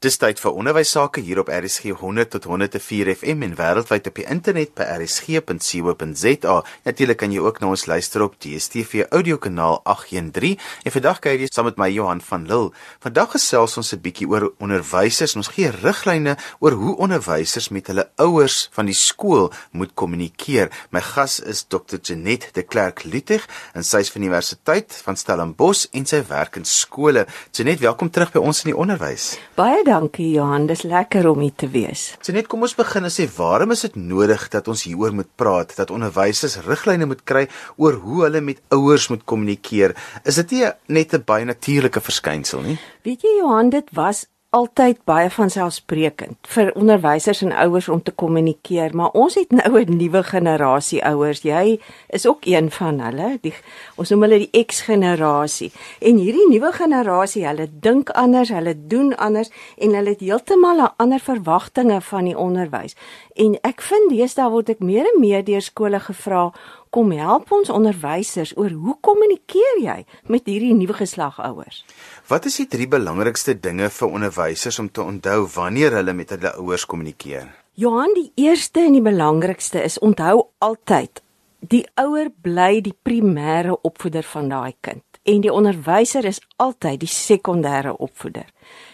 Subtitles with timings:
[0.00, 4.16] Dis tyd vir onderwys sake hier op RSG 100 tot 104 FM en wêreldwyd op
[4.16, 6.54] die internet by rsg.co.za.
[6.86, 10.56] Natuurlik kan jy ook na ons luister op DStv audiokanaal 813.
[10.88, 12.70] En vandag kyk jy saam met my Johan van Lille.
[13.04, 15.36] Vandag gesels ons 'n bietjie oor onderwysers.
[15.36, 20.72] Ons gee riglyne oor hoe onderwysers met hulle ouers van die skool moet kommunikeer.
[20.92, 22.00] My gas is Dr.
[22.00, 23.44] Janet de Klerk Lüttig
[23.74, 27.26] en sy is van die Universiteit van Stellenbosch en sy werk in skole.
[27.52, 29.36] Janet, welkom terug by ons in die onderwys.
[29.54, 32.12] Baie dankie Johan, dis lekker om hier te wees.
[32.22, 35.30] So net kom ons begin en sê waarom is dit nodig dat ons hieroor moet
[35.40, 37.46] praat, dat onderwysers riglyne moet kry
[37.80, 39.96] oor hoe hulle met ouers moet kommunikeer?
[40.24, 42.78] Is dit nie net 'n baie natuurlike verskynsel nie?
[43.02, 48.10] Weet jy Johan, dit was altyd baie van selfsprekend vir onderwysers en ouers om te
[48.10, 51.42] kommunikeer, maar ons het nou 'n nuwe generasie ouers.
[51.42, 53.38] Jy is ook een van hulle.
[53.40, 53.54] Die
[53.96, 55.72] ons noem hulle die X-generasie.
[56.00, 60.92] En hierdie nuwe generasie, hulle dink anders, hulle doen anders en hulle het heeltemal 'n
[60.96, 62.96] ander verwagtinge van die onderwys.
[63.34, 66.52] En ek vind deesdae word ek meer en meer deur skole gevra
[66.90, 69.96] kom help ons onderwysers oor hoe kommunikeer jy
[70.26, 71.84] met hierdie nuwe geslag ouers?
[72.28, 76.54] Wat is die drie belangrikste dinge vir onderwysers om te onthou wanneer hulle met hulle
[76.58, 77.46] ouers kommunikeer?
[77.78, 81.22] Johan, die eerste en die belangrikste is onthou altyd
[81.60, 87.12] die ouer bly die primêre opvoeder van daai kind en die onderwyser is altyd die
[87.12, 88.46] sekondêre opvoeder.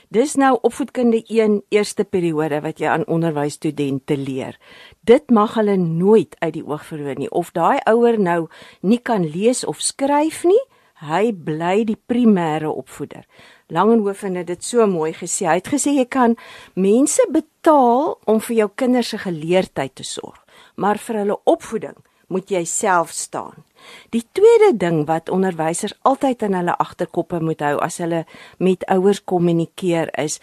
[0.08, 4.54] Dis nou opvoedkunde 1 eerste periode wat jy aan onderwysstudente leer.
[5.02, 8.46] Dit mag hulle nooit uit die oog verloor nie of daai ouer nou
[8.86, 10.62] nie kan lees of skryf nie,
[11.02, 13.26] hy bly die primêre opvoeder.
[13.66, 15.48] Langenhoven het dit so mooi gesê.
[15.50, 16.38] Hy het gesê jy kan
[16.78, 20.38] mense betaal om vir jou kinders se geleerdheid te sorg,
[20.76, 21.98] maar vir hulle opvoeding
[22.30, 23.66] moet jy self staan.
[24.14, 28.24] Die tweede ding wat onderwysers altyd in hulle agterkoppe moet hou as hulle
[28.58, 30.40] met ouers kommunikeer is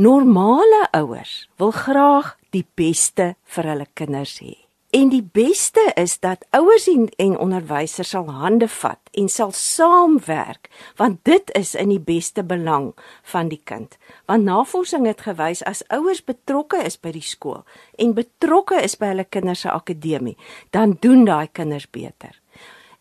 [0.00, 4.56] normale ouers wil graag die beste vir hulle kinders hê.
[4.90, 10.66] En die beste is dat ouers en, en onderwysers sal hande vat en sal saamwerk
[10.98, 12.88] want dit is in die beste belang
[13.32, 13.94] van die kind.
[14.26, 17.62] Want navorsing het gewys as ouers betrokke is by die skool
[18.02, 20.34] en betrokke is by hulle kinders se akademie,
[20.74, 22.34] dan doen daai kinders beter.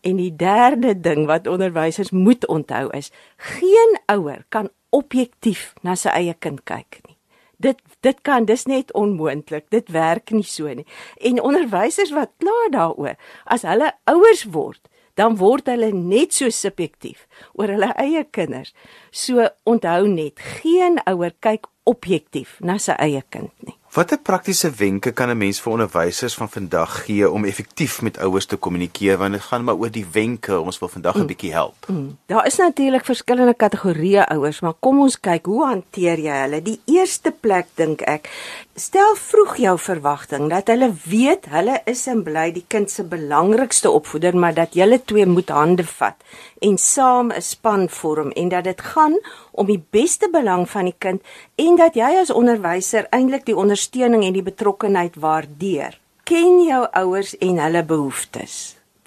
[0.01, 6.09] En die derde ding wat onderwysers moet onthou is geen ouer kan objektief na sy
[6.15, 7.19] eie kind kyk nie
[7.59, 9.67] dit dit kan dis net onmoontlik.
[9.69, 10.87] Dit werk nie so nie.
[11.19, 14.81] En onderwysers wat klaar daaroor, as hulle ouers word,
[15.19, 17.25] dan word hulle net so subjektief
[17.59, 18.71] oor hulle eie kinders.
[19.11, 23.75] So onthou net, geen ouer kyk objektief na sy eie kind nie.
[23.89, 28.45] Watter praktiese wenke kan 'n mens vir onderwysers van vandag gee om effektief met ouers
[28.45, 31.25] te kommunikeer want dit gaan maar oor die wenke ons wil vandag 'n mm.
[31.25, 31.75] bietjie help.
[31.87, 32.17] Mm.
[32.25, 36.61] Daar is natuurlik verskillende kategorieë ouers, maar kom ons kyk hoe hanteer jy hulle?
[36.61, 38.29] Die eerste plek dink ek,
[38.75, 43.89] stel vroeg jou verwagting dat hulle weet hulle is en bly die kind se belangrikste
[43.89, 46.15] opvoeder, maar dat julle twee moet hande vat
[46.61, 49.17] en saam 'n span vorm en dat dit gaan
[49.51, 51.21] om die beste belang van die kind
[51.59, 55.99] en dat jy as onderwyser eintlik die ondersteuning en die betrokkenheid waardeer.
[56.29, 58.57] Ken jou ouers en hulle behoeftes.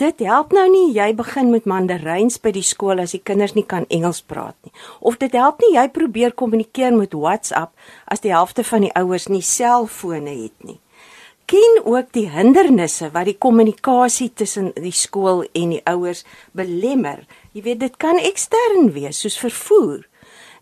[0.01, 3.67] Dit help nou nie jy begin met mandaryns by die skool as die kinders nie
[3.69, 4.73] kan Engels praat nie.
[5.01, 7.77] Of dit help nie jy probeer kommunikeer met WhatsApp
[8.07, 10.81] as die helfte van die ouers nie selfone het nie
[11.53, 16.25] ken ook die hindernisse wat die kommunikasie tussen die skool en die ouers
[16.57, 17.27] belemmer.
[17.53, 20.07] Jy weet dit kan ekstern wees soos vervoer.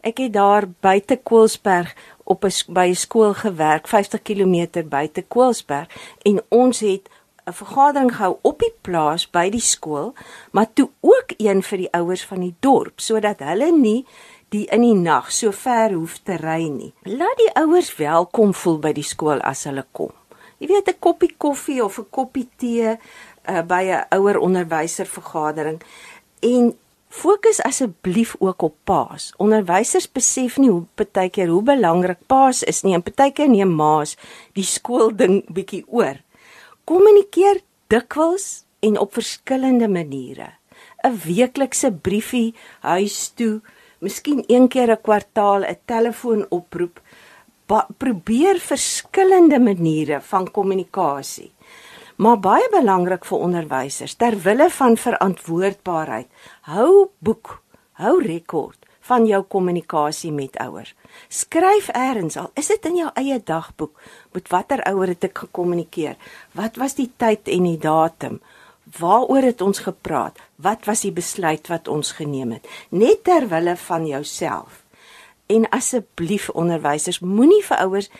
[0.00, 1.94] Ek het daar buite Koelsberg
[2.24, 5.88] op 'n by 'n skool gewerk 50 km buite Koelsberg
[6.22, 7.08] en ons het
[7.46, 10.14] 'n vergadering gehou op die plaas by die skool,
[10.50, 14.06] maar toe ook een vir die ouers van die dorp sodat hulle nie
[14.48, 16.94] die in die nag so ver hoef te ry nie.
[17.02, 20.10] Laat die ouers welkom voel by die skool as hulle kom
[20.60, 22.90] jy weet 'n koppie koffie of 'n koppie tee
[23.48, 25.82] uh, by 'n ouer onderwyser vergadering
[26.40, 26.76] en
[27.10, 29.32] fokus asseblief ook op paas.
[29.36, 33.74] Onderwysers besef nie hoe baie keer hoe belangrik paas is nie en baie keer neem
[33.74, 34.16] maas
[34.54, 36.22] die skool ding bietjie oor.
[36.86, 37.60] Kommunikeer
[37.90, 40.54] dikwels en op verskillende maniere.
[41.04, 43.60] 'n Weeklikse briefie huis toe,
[44.00, 47.00] miskien een keer 'n kwartaal 'n telefoonoproep
[47.98, 51.52] probeer verskillende maniere van kommunikasie.
[52.20, 56.28] Maar baie belangrik vir onderwysers ter wille van verantwoordbaarheid,
[56.68, 57.54] hou boek,
[57.96, 58.76] hou rekord
[59.08, 60.92] van jou kommunikasie met ouers.
[61.32, 63.96] Skryf eers al is dit in jou eie dagboek
[64.36, 66.20] met watter ouer het ek gekommunikeer?
[66.52, 68.38] Wat was die tyd en die datum?
[69.00, 70.36] Waaroor het ons gepraat?
[70.60, 72.68] Wat was die besluit wat ons geneem het?
[72.90, 74.84] Net ter wille van jouself
[75.50, 78.10] En asseblief onderwysers, moenie vir ouers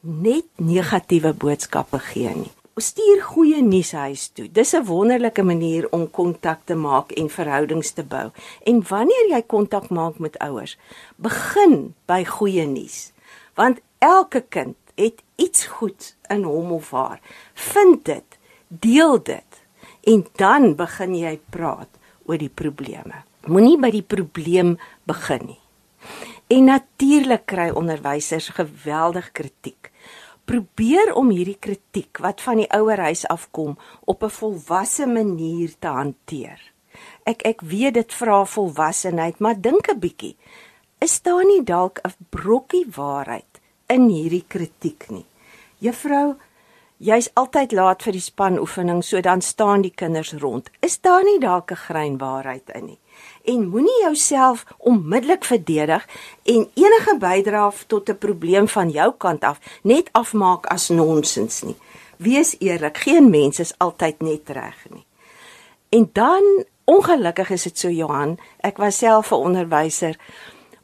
[0.00, 2.50] net negatiewe boodskappe gee nie.
[2.80, 4.46] Stuur goeie nuus huis toe.
[4.48, 8.30] Dis 'n wonderlike manier om kontak te maak en verhoudings te bou.
[8.64, 10.78] En wanneer jy kontak maak met ouers,
[11.16, 13.12] begin by goeie nuus.
[13.54, 17.20] Want elke kind het iets goed in hom of haar.
[17.54, 18.38] Vind dit,
[18.68, 19.62] deel dit
[20.00, 21.88] en dan begin jy praat
[22.24, 23.24] oor die probleme.
[23.46, 25.60] Moenie by die probleem begin nie.
[26.46, 29.90] En natuurlik kry onderwysers geweldig kritiek.
[30.44, 36.72] Probeer om hierdie kritiek wat van die ouerhuis afkom op 'n volwasse manier te hanteer.
[37.24, 40.36] Ek ek weet dit vra volwassenheid, maar dink 'n bietjie.
[40.98, 45.26] Is daar nie dalk 'n brokkie waarheid in hierdie kritiek nie?
[45.78, 46.34] Juffrou,
[46.98, 50.70] jy's altyd laat vir die spanoefening, so dan staan die kinders rond.
[50.80, 52.98] Is daar nie dalk 'n grein waarheid in nie?
[53.44, 56.06] En moenie jouself onmiddellik verdedig
[56.42, 61.76] en enige bydrae tot 'n probleem van jou kant af net afmaak as nonsens nie.
[62.16, 65.04] Wees eerlik, geen mens is altyd net reg nie.
[65.88, 70.16] En dan ongelukkig is dit so Johan, ek was self 'n onderwyser.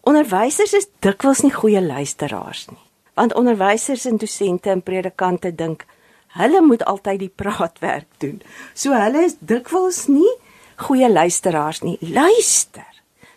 [0.00, 2.84] Onderwysers is dikwels nie goeie luisteraars nie.
[3.14, 5.87] Want onderwysers en dosente en predikante dink
[6.28, 8.43] hulle moet altyd die praatwerk doen.
[8.75, 10.34] So hulle is dikwels nie
[10.78, 11.98] goeie luisteraars nie.
[12.00, 12.86] Luister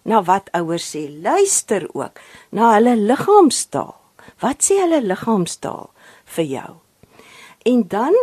[0.04, 1.08] na wat ouers sê.
[1.10, 3.96] Luister ook na hulle liggaamstaal.
[4.42, 5.90] Wat sê hulle liggaamstaal
[6.36, 6.72] vir jou?
[7.70, 8.16] En dan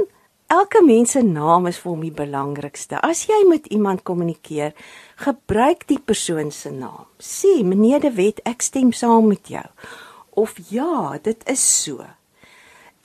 [0.51, 2.99] elke mens se naam is vir hom die belangrikste.
[3.05, 4.75] As jy met iemand kommunikeer,
[5.23, 7.07] gebruik die persoon se naam.
[7.19, 9.67] Sê, meneer De Wet, ek stem saam met jou.
[10.39, 12.07] Of ja, dit is so.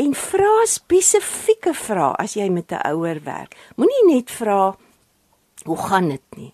[0.01, 3.55] En vra spesifieke vrae as jy met 'n ouer werk.
[3.75, 4.75] Moenie net vra
[5.63, 6.51] Hoe gaan dit nie?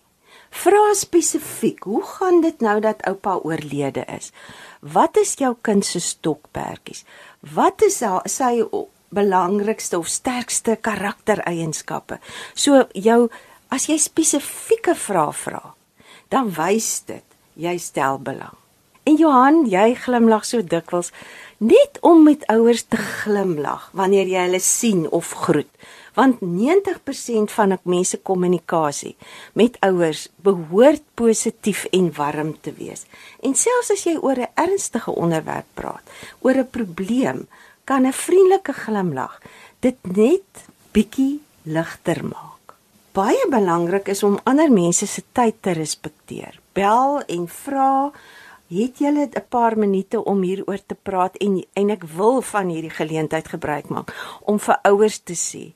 [0.50, 4.30] Vra spesifiek, hoe gaan dit nou dat oupa oorlede is?
[4.80, 7.04] Wat is jou kind se stokperdjies?
[7.54, 8.52] Wat is sy
[9.14, 12.18] belangrikste of sterkste karaktereienskappe?
[12.54, 13.28] So jou
[13.70, 15.62] as jy spesifieke vrae vra,
[16.30, 18.56] dan wys dit jy stel belang.
[19.06, 21.10] En Johan, jy glimlag so dikwels
[21.58, 25.70] net om met ouers te glimlag wanneer jy hulle sien of groet
[26.14, 29.16] want 90% van ek mense kommunikasie
[29.52, 33.06] met ouers behoort positief en warm te wees.
[33.42, 36.04] En selfs as jy oor 'n ernstige onderwerp praat,
[36.40, 37.46] oor 'n probleem,
[37.84, 39.40] kan 'n vriendelike glimlag
[39.80, 42.74] dit net bietjie ligter maak.
[43.12, 46.60] Baie belangrik is om ander mense se tyd te respekteer.
[46.72, 48.12] Bel en vra
[48.70, 52.90] Het jy 'n paar minute om hieroor te praat en en ek wil van hierdie
[52.90, 54.14] geleentheid gebruik maak
[54.44, 55.74] om vir ouers te sê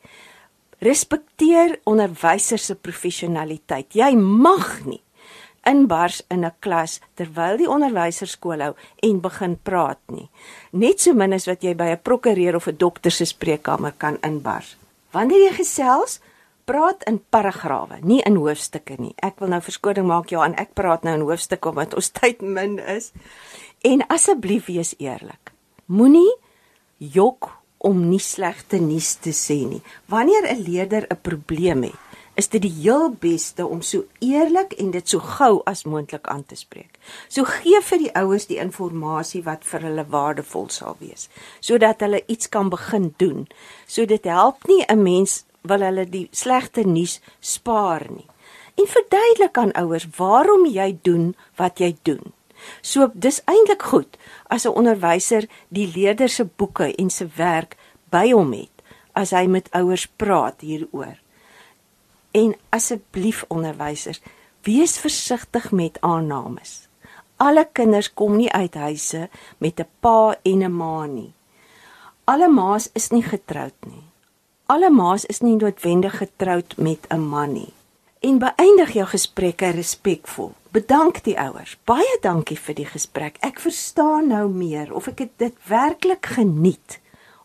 [0.85, 3.95] Respekteer onderwysers se professionaliteit.
[3.97, 5.01] Jy mag nie
[5.65, 10.29] inbars in 'n klas terwyl die onderwyser skool hou en begin praat nie.
[10.73, 14.19] Net so min as wat jy by 'n prokureur of 'n dokter se spreekkamer kan
[14.23, 14.77] inbars.
[15.13, 16.21] Wanneer jy gesels,
[16.65, 19.15] praat in paragrawe, nie in hoofstukke nie.
[19.23, 22.43] Ek wil nou verskoning maak jou aan ek praat nou in hoofstukke omdat ons tyd
[22.43, 23.13] min is.
[23.85, 25.53] En asseblief wees eerlik.
[25.87, 26.33] Moenie
[26.99, 27.51] jok
[27.85, 29.83] om nie slegte nuus te sê nie.
[30.09, 32.01] Wanneer 'n leerder 'n probleem het,
[32.35, 36.45] is dit die heel beste om so eerlik en dit so gou as moontlik aan
[36.47, 36.99] te spreek.
[37.29, 41.29] So gee vir die ouers die inligting wat vir hulle waardevol sal wees,
[41.61, 43.47] sodat hulle iets kan begin doen.
[43.87, 48.27] So dit help nie 'n mens wil hulle die slegte nuus spaar nie.
[48.75, 52.33] En verduidelik aan ouers waarom jy doen wat jy doen.
[52.81, 54.17] So dis eintlik goed
[54.49, 57.77] as 'n onderwyser die leerder se boeke en se werk
[58.11, 61.19] by hom het as hy met ouers praat hieroor.
[62.33, 64.21] En asseblief onderwysers,
[64.63, 66.89] wees versigtig met aannames.
[67.37, 69.29] Alle kinders kom nie uit huise
[69.59, 71.33] met 'n pa en 'n ma nie.
[72.25, 74.14] Alle ma's is nie getroud nie.
[74.67, 77.73] Alle ma's is nie noodwendig getroud met 'n man nie
[78.21, 80.53] en beëindig jou gesprekke respekvol.
[80.71, 81.77] Bedank die ouers.
[81.85, 83.37] Baie dankie vir die gesprek.
[83.41, 86.99] Ek verstaan nou meer of ek dit werklik geniet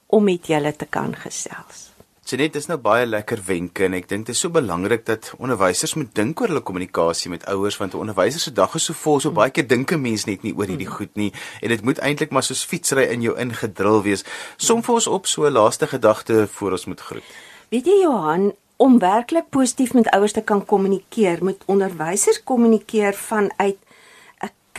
[0.07, 1.89] om met julle te kan gesels.
[2.29, 5.95] Jenet, dis nou baie lekker wenke en ek dink dit is so belangrik dat onderwysers
[5.98, 9.19] moet dink oor hulle kommunikasie met ouers want 'n onderwyser se dag is so vol,
[9.19, 11.98] so baie keer dink 'n mens net nie oor hierdie goed nie en dit moet
[11.98, 14.24] eintlik maar soos fietsry in jou ingedrul wees.
[14.57, 17.24] Som vir ons op so 'n laaste gedagte voor ons moet groet.
[17.69, 23.77] Weet jy Johan, om werklik positief met ouers te kan kommunikeer, moet onderwysers kommunikeer vanuit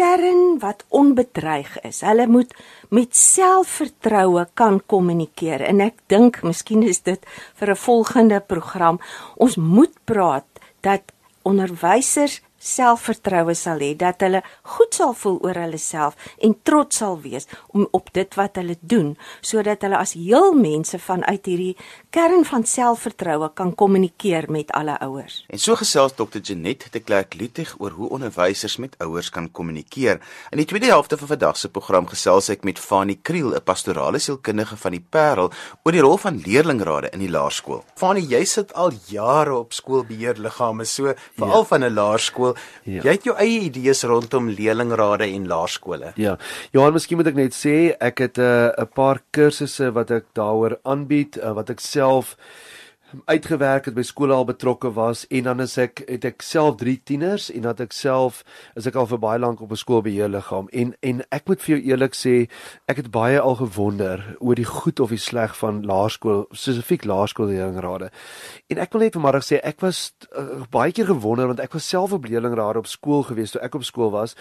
[0.01, 2.01] kern wat onbedreig is.
[2.07, 2.55] Hulle moet
[2.89, 7.27] met selfvertroue kan kommunikeer en ek dink miskien is dit
[7.61, 9.01] vir 'n volgende program
[9.37, 10.49] ons moet praat
[10.81, 14.43] dat onderwysers selfvertroue sal hê, dat hulle
[14.77, 18.77] goed sal voel oor hulle self en trots sal wees om op dit wat hulle
[18.81, 21.75] doen, sodat hulle as heel mense vanuit hierdie
[22.15, 25.41] kern van selfvertroue kan kommunikeer met alle ouers.
[25.49, 26.43] En so gesels Dr.
[26.43, 30.21] Janet de Klerk Lutig oor hoe onderwysers met ouers kan kommunikeer.
[30.51, 34.19] In die tweede helfte van vandag se program gesels ek met Fanie Kriel, 'n pastorale
[34.19, 35.51] sielkundige van die Parel,
[35.85, 37.85] oor die rol van leerlingrade in die laerskool.
[37.95, 41.65] Fanie, jy sit al jare op skoolbeheerliggame, so veral ja.
[41.65, 42.50] van 'n laerskool.
[42.85, 43.03] Ja.
[43.03, 46.13] Jy het jou eie idees rondom leerlingrade en laerskole.
[46.17, 46.37] Ja.
[46.73, 50.25] Johan, miskien moet ek net sê ek het 'n uh, 'n paar kursusse wat ek
[50.35, 52.37] daaroor aanbied, uh, wat ek self
[53.25, 56.97] uitgewerk het by skole al betrokke was en dan is ek het ek self 3
[57.05, 58.43] tieners en dat ek self
[58.79, 61.81] is ek al vir baie lank op 'n skoolbeheerliggaam en en ek moet vir jou
[61.91, 62.49] eerlik sê
[62.89, 68.11] ek het baie al gewonder oor die goed of die sleg van laerskool spesifiek laerskoolleerlingrade
[68.69, 71.89] en ek wil net vanmiddag sê ek was uh, baie keer gewonder want ek was
[71.89, 74.37] self op leerlingrade op skool gewees toe ek op skool was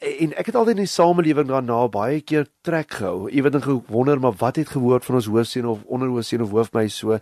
[0.00, 3.28] en ek het altyd in die samelewing daarna baie keer trek gehou.
[3.28, 6.96] Jy weet dan gewonder maar wat het gehoor van ons hoofseun of onderhoofseun of hoofmeisie
[6.96, 7.18] so.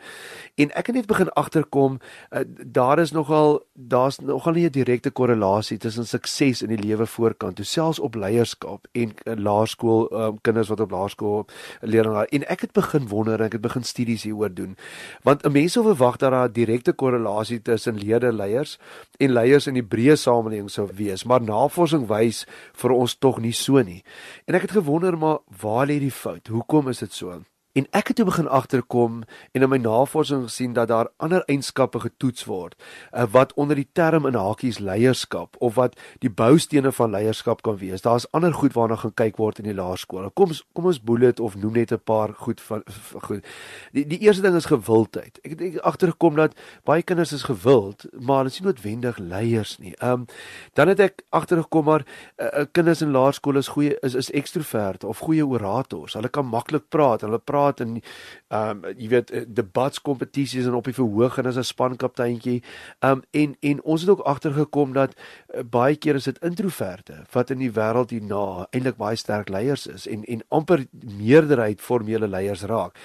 [0.62, 1.98] En ek het net begin agterkom
[2.30, 7.06] uh, daar is nogal daar's nogal nie 'n direkte korrelasie tussen sukses in die lewe
[7.06, 11.46] voorkant, toe selfs op leierskap en uh, laerskool um, kinders wat op laerskool
[11.80, 14.76] leer en ek het begin wonder en ek het begin studies hieroor doen.
[15.22, 18.78] Want 'n mens sou verwag dat daar 'n direkte korrelasie tussen leerleiers
[19.16, 23.52] en leiers in die breë samelewing sou wees, maar navorsing wys vir ons tog nie
[23.52, 24.02] so nie.
[24.46, 26.46] En ek het gewonder maar waar lê die fout?
[26.46, 27.42] Hoekom is dit so?
[27.78, 29.20] En ek het toe begin agterkom
[29.52, 32.74] en in my navorsing gesien dat daar ander eienskappe getoets word
[33.12, 37.76] uh, wat onder die term in hakies leierskap of wat die boustene van leierskap kan
[37.78, 38.02] wees.
[38.02, 40.26] Daar's ander goed waarna gaan kyk word in die laerskool.
[40.34, 42.82] Kom kom ons dit of noem net 'n paar goed van
[43.22, 43.44] goed.
[43.92, 45.38] Die die eerste ding is gewildheid.
[45.42, 46.54] Ek het agtergekom dat
[46.84, 49.94] baie kinders is gewild, maar hulle is nie noodwendig leiers nie.
[49.98, 50.26] Ehm um,
[50.74, 52.06] dan het ek agtergekom maar
[52.36, 56.14] uh, kinders in laerskole is goeie is is ekstrovert of goeie orators.
[56.14, 57.20] Hulle kan maklik praat.
[57.20, 58.00] Hulle praat praat en
[58.48, 62.62] ehm um, jy weet eh, debatskompetisies en op die verhoog en as 'n spankapteintjie.
[63.00, 67.24] Ehm um, en en ons het ook agtergekom dat uh, baie keer is dit introverte
[67.32, 72.28] wat in die wêreld hierna eintlik baie sterk leiers is en en amper meerderheid formele
[72.28, 72.96] leiers raak.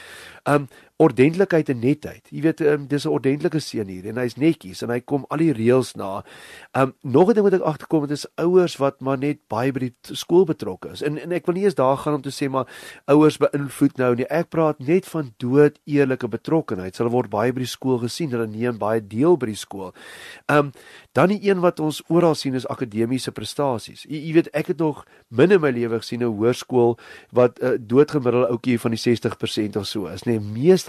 [0.43, 0.67] Um
[1.03, 2.27] ordentlikheid en netheid.
[2.31, 5.38] Jy weet, um, dis 'n ordentlike seun hier en hy's netjies en hy kom al
[5.38, 6.24] die reëls na.
[6.74, 9.79] Um nog 'n ding wat ek agterkom het is ouers wat maar net baie by
[9.79, 11.01] die skool betrokke is.
[11.01, 12.67] En en ek wil nie eens daar gaan om te sê maar
[13.07, 14.25] ouers beïnvloed nou nie.
[14.29, 16.98] Ek praat net van dood eerlike betrokkenheid.
[16.98, 18.31] Hulle word baie by die skool gesien.
[18.31, 19.93] Hulle neem baie deel by die skool.
[20.48, 20.72] Um
[21.13, 24.05] dan die een wat ons oral sien is akademiese prestasies.
[24.10, 26.98] Jy, jy weet, ek het nog min in my lewe gesien 'n hoërskool
[27.31, 30.43] wat 'n uh, doodgemiddelde ouetjie van die 60% of so is, nee nê,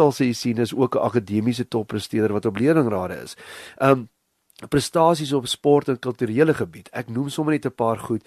[0.05, 3.37] meestal sê jy sien is ook 'n akademiese toppresteerder wat op leerlingrade is.
[3.81, 4.09] Um
[4.69, 6.89] prestasies op sport en kulturele gebied.
[6.93, 8.23] Ek noem sommer net 'n paar goed.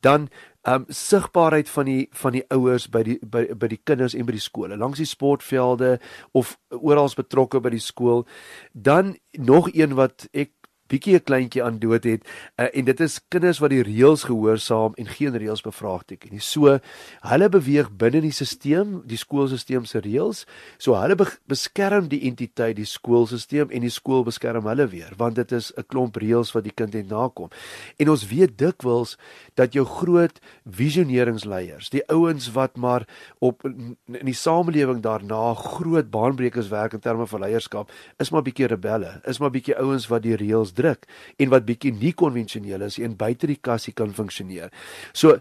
[0.00, 0.28] Dan
[0.62, 4.32] um sigbaarheid van die van die ouers by die by by die kinders en by
[4.32, 6.00] die skole, langs die sportvelde
[6.32, 8.26] of oral betrokke by die skool.
[8.72, 10.50] Dan nog een wat ek
[10.88, 12.22] bietjie 'n kleintjie aan dood het
[12.56, 16.40] uh, en dit is kinders wat die reëls gehoorsaam en geen reëls bevraagteken nie.
[16.40, 16.78] So
[17.20, 20.44] hulle beweeg binne die stelsel, die skoolstelsel se reëls.
[20.78, 25.36] So hulle be beskerm die entiteit, die skoolstelsel en die skool beskerm hulle weer want
[25.36, 27.50] dit is 'n klomp reëls wat die kind het nakom.
[27.98, 29.16] En ons weet dikwels
[29.54, 33.06] dat jou groot visioneringsleiers, die ouens wat maar
[33.38, 38.66] op in die samelewing daarna groot baanbrekers werk in terme van leierskap, is maar bietjie
[38.66, 41.06] rebelle, is maar bietjie ouens wat die reëls druk
[41.42, 44.72] en wat bietjie nie konvensioneel is en buite die kassie kan funksioneer.
[45.12, 45.38] So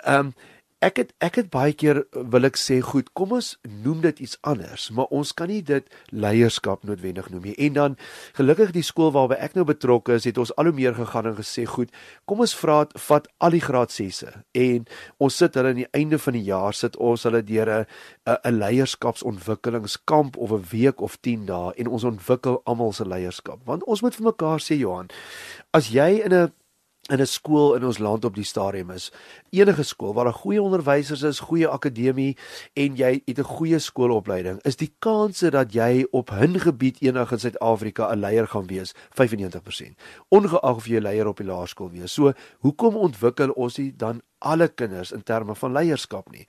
[0.00, 0.34] ehm um,
[0.80, 2.00] ek het ek het baie keer
[2.32, 3.52] wil ek sê goed, kom ons
[3.84, 7.56] noem dit iets anders, maar ons kan nie dit leierskap noodwendig noem nie.
[7.66, 7.96] En dan
[8.38, 11.36] gelukkig die skool waarby ek nou betrokke is, het ons al hoe meer gegaan en
[11.36, 11.92] gesê goed,
[12.24, 14.86] kom ons vra vat al die graad 6e en
[15.20, 17.86] ons sit hulle aan die einde van die jaar sit ons hulle deur 'n
[18.48, 23.60] 'n leierskapsontwikkelingskamp of 'n week of 10 dae en ons ontwikkel almal se leierskap.
[23.64, 25.08] Want ons moet vir mekaar sê Johan,
[25.72, 26.52] as jy in 'n
[27.08, 29.12] in 'n skool in ons land op die stadium is.
[29.50, 32.36] Enige skool waar daar goeie onderwysers is, goeie akademie
[32.72, 37.32] en jy het 'n goeie skoolopleiding, is die kanse dat jy op 'n gebied enig
[37.32, 39.98] in Suid-Afrika 'n leier gaan wees 95%.
[40.28, 42.12] Ongeag of jy 'n leier op die laerskool wees.
[42.12, 46.46] So, hoekom ontwikkel ons nie dan alle kinders in terme van leierskap nie.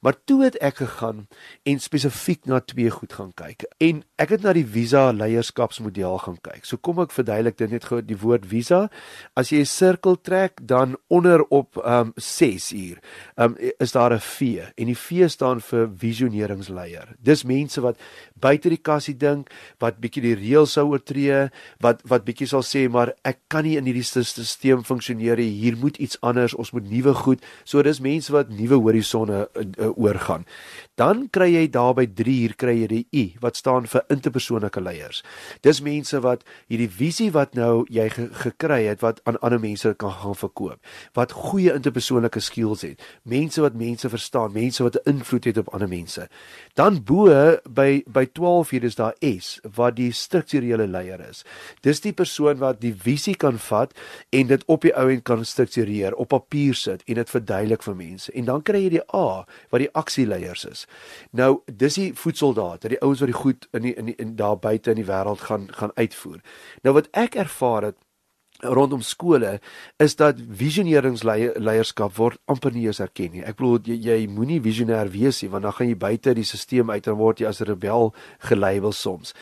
[0.00, 1.26] Maar toe het ek gegaan
[1.62, 3.64] en spesifiek na twee goed gaan kyk.
[3.82, 6.66] En ek het na die Visa leierskapsmodel gaan kyk.
[6.66, 8.88] So kom ek verduidelik dit net gou die woord Visa.
[9.38, 12.98] As jy 'n sirkel trek, dan onder op ehm um, 6 uur,
[13.36, 14.40] ehm um, is daar 'n V
[14.76, 17.16] en die V staan vir visioneringsleier.
[17.18, 17.98] Dis mense wat
[18.34, 22.88] buite die kassie dink, wat bietjie die reëls sou oortree, wat wat bietjie sal sê
[22.88, 25.50] maar ek kan nie in hierdie stelsel funksioneer nie.
[25.60, 27.14] Hier moet iets anders, ons moet nuwe.
[27.64, 30.46] So dis mense wat nuwe horisonne uh, uh, oorgaan.
[30.98, 34.80] Dan kry jy daar by 3 hier kry jy die U wat staan vir interpersoonlike
[34.82, 35.20] leiers.
[35.62, 39.92] Dis mense wat hierdie visie wat nou jy ge gekry het wat aan ander mense
[40.02, 40.80] kan gaan verkoop.
[41.14, 43.04] Wat goeie interpersoonlike skills het.
[43.22, 46.28] Mense wat mense verstaan, mense wat 'n invloed het op ander mense.
[46.74, 47.30] Dan bo
[47.70, 51.44] by by 12 hier is daar S wat die strukturele leier is.
[51.80, 53.94] Dis die persoon wat die visie kan vat
[54.30, 57.94] en dit op die ou end kan struktureer, op papier sit en dit verduidelik vir
[57.94, 58.32] mense.
[58.32, 60.87] En dan kry jy die A wat die aksieleiers is.
[61.30, 64.58] Nou dis die voetsoldate, die ouens wat die goed in die, in, die, in daar
[64.58, 66.40] buite in die wêreld gaan gaan uitvoer.
[66.82, 67.98] Nou wat ek ervaar het
[68.58, 69.60] rondom skole
[70.02, 73.44] is dat visioneringsleierskap word amper nie eens erken nie.
[73.46, 76.90] Ek bedoel jy, jy moenie visionêr wees nie want dan gaan jy buite die stelsel
[76.90, 78.14] uit en word jy as 'n rebel
[78.50, 79.34] gelabel soms.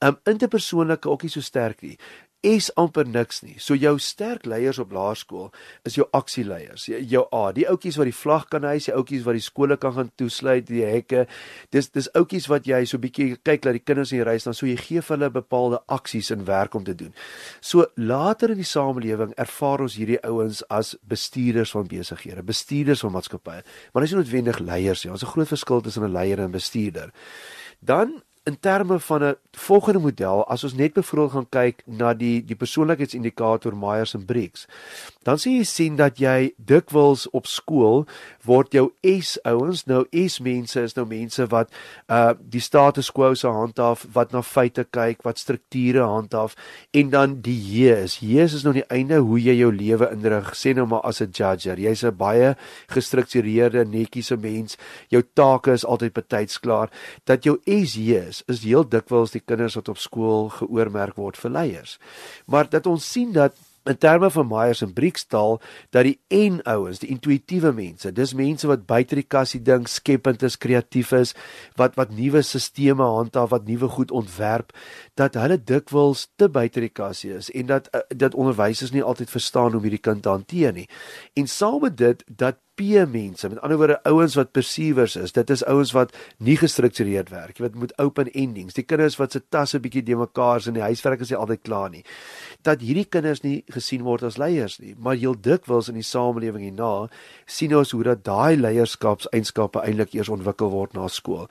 [0.00, 1.98] Um interpersoonlike ook nie so sterk nie
[2.42, 3.54] is amper niks nie.
[3.62, 5.52] So jou sterk leiers op laerskool
[5.86, 6.88] is jou aksieleiers.
[6.90, 9.94] Jou A, die ouetjies wat die vlag kan hys, die ouetjies wat die skole kan
[9.94, 11.28] gaan toesluit, die hekke.
[11.74, 14.58] Dis dis ouetjies wat jy so bietjie kyk dat die kinders in die reis dan
[14.58, 17.14] so jy gee hulle bepaalde aksies en werk om te doen.
[17.60, 23.14] So later in die samelewing ervaar ons hierdie ouens as bestuurders van besighede, bestuurders van
[23.14, 23.62] maatskappye.
[23.92, 25.12] Maar dis nie noodwendig leiers nie.
[25.14, 27.12] Ons 'n groot verskil tussen 'n leier en 'n bestuurder.
[27.80, 32.44] Dan in terme van 'n volgende model as ons net bevoorbeeld gaan kyk na die
[32.44, 34.66] die persoonlikheidsindikator Myers en Briggs
[35.24, 38.06] dan sien jy sien dat jy dikwels op skool
[38.44, 41.70] word jou S ouens nou S mense is nou mense wat
[42.08, 46.56] uh die status quo se handhaaf wat na feite kyk wat strukture handhaaf
[46.92, 50.52] en dan die J is J is nou die einde hoe jy jou lewe inrig.
[50.58, 52.54] Sê nou maar as 'n judger jy's 'n baie
[52.88, 54.76] gestruktureerde netjiese mens.
[55.08, 56.90] Jou take is altyd betyds klaar.
[57.24, 61.36] Dat jou S J is, is heel dikwels die kinders wat op skool geoormerk word
[61.36, 61.98] vir leiers.
[62.46, 65.60] Maar dat ons sien dat in terme van Myers en Briekstaal
[65.90, 70.42] dat die en ouens, die intuïtiewe mense, dis mense wat buite die kassie dink, skepend
[70.46, 71.34] is, kreatief is,
[71.80, 72.60] wat wat nuwe stelsels
[73.02, 74.72] handhaaf, wat nuwe goed ontwerp,
[75.18, 79.30] dat hulle dikwels te buite die kassie is en dat uh, dat onderwysers nie altyd
[79.30, 80.88] verstaan hoe om hierdie kind te hanteer nie.
[81.34, 85.34] En saam met dit dat P-mense, met ander woorde ouens wat perceivers is.
[85.36, 88.76] Dit is ouens wat nie gestruktureerd werk nie, wat moet open endings.
[88.78, 91.62] Die kinders wat se tasse bietjie de mekaar is en die huiswerk is nie altyd
[91.68, 92.04] klaar nie.
[92.64, 96.64] Dat hierdie kinders nie gesien word as leiers nie, maar heel dikwels in die samelewing
[96.64, 97.08] hierna
[97.46, 101.48] sien ons hoe dat daai leierskapseienskappe eintlik eers ontwikkel word na skool.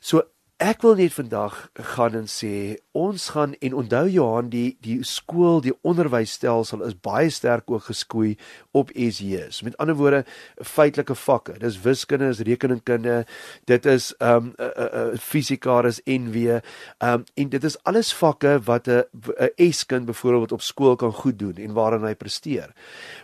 [0.00, 0.22] So
[0.56, 1.52] Ek wil net vandag
[1.92, 7.28] gaan en sê ons gaan en onthou Johan die die skool die onderwysstelsel is baie
[7.28, 8.38] sterk ook geskoei
[8.72, 9.60] op SJ's.
[9.66, 10.22] Met ander woorde
[10.64, 11.58] feitelike vakke.
[11.60, 13.26] Dis wiskunde, is rekeningkunde,
[13.68, 16.56] dit is ehm um, uh, uh, uh, fisika, is NW.
[16.56, 19.04] Ehm um, en dit is alles vakke wat 'n
[19.36, 22.72] 'n S-kind byvoorbeeld op skool kan goed doen en waarin hy presteer.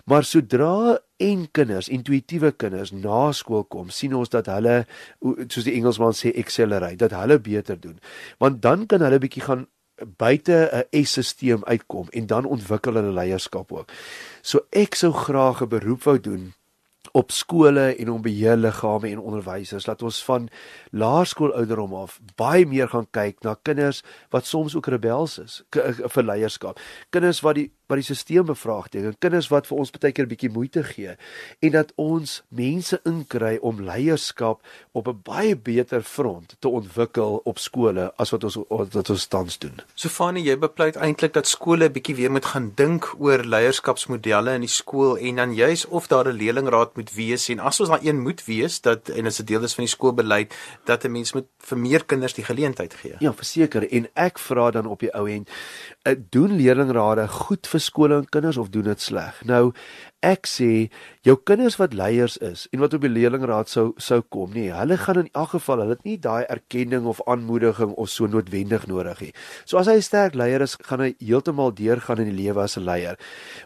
[0.04, 4.82] Maar sodra en kinders, intuïtiewe kinders na skool kom, sien ons dat hulle
[5.22, 8.00] soos die Engelsman sê accelerate, dat hulle beter doen.
[8.42, 9.66] Want dan kan hulle bietjie gaan
[10.18, 13.92] buite 'n S-stelsel uitkom en dan ontwikkel hulle leierskap ook.
[14.42, 16.54] So ek sou graag 'n beroep wou doen
[17.12, 20.48] op skole en om beheerliggame en onderwysers laat ons van
[20.90, 25.62] laerskool ouderdom af baie meer gaan kyk na kinders wat soms ook rebels is
[26.14, 26.80] vir leierskap.
[27.10, 30.50] Kinders wat die wat die stelsel bevraagteken, kinders wat vir ons baie keer 'n bietjie
[30.50, 31.16] moeite gee
[31.60, 34.60] en dat ons mense inkry om leierskap
[34.92, 39.58] op 'n baie beter front te ontwikkel op skole as wat ons wat ons tans
[39.58, 39.80] doen.
[39.94, 44.60] Sofanie, jy bepleit eintlik dat skole 'n bietjie weer moet gaan dink oor leierskapsmodelle in
[44.60, 48.02] die skool en dan juis of daar 'n leerlingraad moet wees en as ons daar
[48.02, 51.32] een moet wees dat en as 'n deel is van die skoolbeleid dat 'n mens
[51.32, 53.14] moet vir meer kinders die geleentheid gee.
[53.18, 55.48] Ja, verseker en ek vra dan op die ou end,
[56.02, 59.42] eh, doen leerlingrade goed vir skole en kinders of doen dit sleg?
[59.44, 59.72] Nou,
[60.22, 60.88] ek sê
[61.26, 64.96] jou kinders wat leiers is en wat op die leerlingraad sou sou kom nie hulle
[65.00, 69.20] gaan in elk geval hulle het nie daai erkenning of aanmoediging of so noodwendig nodig
[69.20, 69.32] nie.
[69.66, 72.76] So as hy 'n sterk leier is gaan hy heeltemal deurgaan in die lewe as
[72.78, 73.18] 'n leier.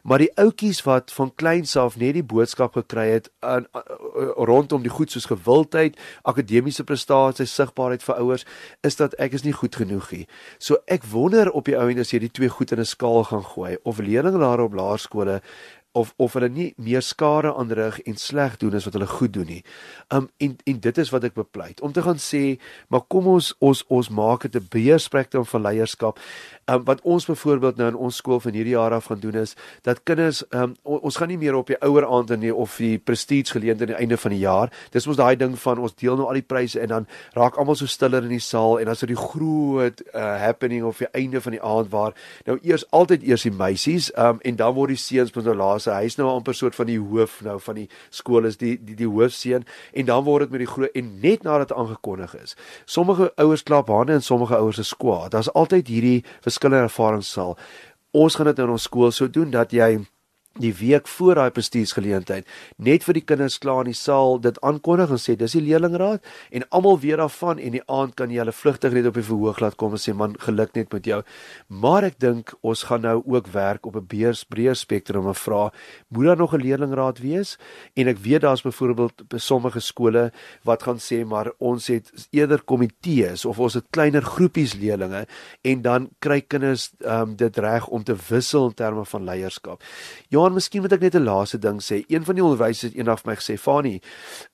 [0.03, 3.67] Maar die ouetjies wat van kleins af net die boodskap gekry het aan
[4.37, 8.45] rondom die goed soos gewildheid akademiese prestasies sigbaarheid vir ouers
[8.83, 10.27] is dat ek is nie goed genoeg nie.
[10.59, 13.25] So ek wonder op die ou en as jy die twee goed in 'n skaal
[13.25, 15.41] gaan gooi of leerlinge daar op laerskole
[15.97, 19.49] of of hulle nie meer skade aanrig en sleg doen as wat hulle goed doen
[19.49, 19.63] nie.
[20.13, 22.43] Um en en dit is wat ek bepleit om te gaan sê,
[22.93, 26.21] maar kom ons ons ons maak dit 'n breër spektrum van leierskap.
[26.69, 29.53] Um wat ons byvoorbeeld nou in ons skool van hierdie jaar af gaan doen is
[29.87, 33.53] dat kinders um ons gaan nie meer op die ouer aand nie of die prestige
[33.55, 34.73] geleentheid aan die einde van die jaar.
[34.91, 37.07] Dis mos daai ding van ons deel nou al die pryse en dan
[37.39, 40.83] raak almal so stiller in die saal en dan is dit die groot uh, happening
[40.85, 42.19] of die einde van die aand waar
[42.51, 45.95] nou eers altyd eers die meisies um en dan word die seuns moet nou laaste.
[45.95, 49.13] Hy's nou amper soort van die hoof nou van die skool is die die die
[49.13, 49.63] hoofseun
[49.95, 52.59] en dan word dit met die groot en net nadat aangekondig is.
[52.91, 55.31] Sommige ouers klap hande en sommige ouers is kwaad.
[55.31, 56.25] Daar's altyd hierdie
[56.57, 57.57] verskillende ervarings sal.
[58.17, 59.99] Ons gaan dit in ons skool so doen dat jy
[60.59, 65.11] die week voor daai bestuursgeleentheid net vir die kinders klaar in die saal dit aankondig
[65.11, 68.55] en sê dis die leerlingraad en almal weet daarvan en die aand kan jy hulle
[68.55, 71.21] vlugtig net op die verhoog laat kom en sê man geluk net met jou.
[71.69, 75.73] Maar ek dink ons gaan nou ook werk op 'n breër spektrum en vra
[76.09, 77.59] moet daar nog 'n leerlingraad wees?
[77.95, 80.33] En ek weet daar's byvoorbeeld by sommige skole
[80.65, 85.27] wat gaan sê maar ons het eerder komitees of ons het kleiner groepies leerlinge
[85.63, 89.83] en dan kry kinders um, dit reg om te wissel in terme van leierskap.
[90.29, 92.05] Ja Johan, miskien moet ek net 'n laaste ding sê.
[92.07, 94.01] Een van die onderwysers het eendag vir my gesê, "Fani,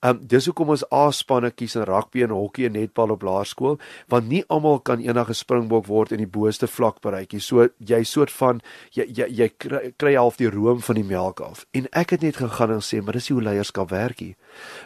[0.01, 3.77] um dis hoekom ons A-spanne kies in rugby en hokkie en netbal op laerskool,
[4.07, 7.39] want nie almal kan eendag 'n springbok word in die boonste vlak bereik nie.
[7.39, 11.39] So jy soort van jy jy, jy kry, kry half die room van die melk
[11.39, 14.35] af." En ek het net gegaan en sê, "Maar dis hoe leierskap werk hier."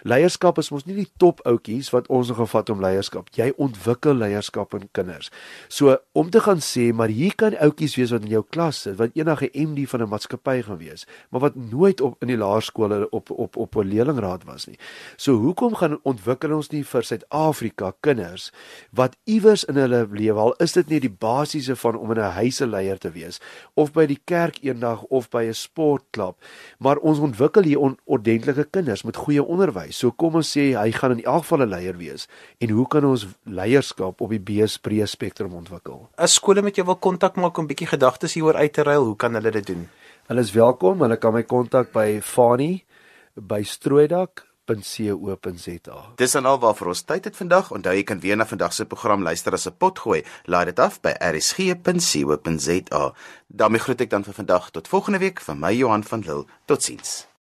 [0.04, 3.30] Leierskap is mos nie die top outjies wat ons nog gevat om leierskap.
[3.36, 5.32] Jy ontwikkel leierskap in kinders.
[5.68, 8.98] So om te gaan sê, maar hier kan outjies wees wat in jou klas sit,
[8.98, 10.97] wat enige MD van 'n maatskappy gaan wees,
[11.30, 14.78] maar wat nooit op in die laerskole op op op 'n leerlingraad was nie.
[15.16, 18.52] So hoekom gaan ontwikkel ons nie vir Suid-Afrika kinders
[18.92, 22.32] wat iewers in hulle lewe al is dit nie die basiese van om in 'n
[22.32, 23.40] huise leier te wees
[23.74, 26.36] of by die kerk eendag of by 'n sportklub,
[26.80, 29.98] maar ons ontwikkel hier on, ordentlike kinders met goeie onderwys.
[29.98, 32.28] So kom ons sê hy gaan in elk geval 'n leier wees.
[32.58, 36.10] En hoe kan ons leierskap op die breë spektrum ontwikkel?
[36.16, 39.16] As skole met jou wil kontak maak om bietjie gedagtes hieroor uit te ruil, hoe
[39.16, 39.90] kan hulle dit doen?
[40.28, 41.00] Hulle is welkom.
[41.00, 42.86] Hulle kan my kontak by Fani
[43.40, 45.98] by strooidak.co.za.
[46.20, 47.72] Dis dan al waarvoor ons tyd het vandag.
[47.72, 50.24] Onthou jy kan weer na vandag se program luister as 'n potgooi.
[50.46, 53.14] Laai dit af by rsg.co.za.
[53.48, 56.46] daarmee groet ek dan vir vandag tot volgende week van my Johan van Lille.
[56.66, 57.28] Totsiens.